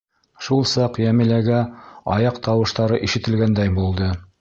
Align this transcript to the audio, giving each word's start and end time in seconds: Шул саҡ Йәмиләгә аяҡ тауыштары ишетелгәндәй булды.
Шул 0.45 0.63
саҡ 0.71 0.97
Йәмиләгә 1.03 1.61
аяҡ 2.17 2.43
тауыштары 2.51 3.01
ишетелгәндәй 3.11 3.79
булды. 3.81 4.15